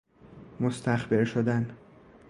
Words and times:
مستخبر 0.59 1.23
شدن 1.23 1.71